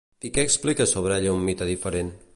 I 0.29 0.29
què 0.37 0.45
explica 0.47 0.87
sobre 0.93 1.19
ella 1.21 1.37
un 1.41 1.47
mite 1.51 1.69
diferent? 1.73 2.13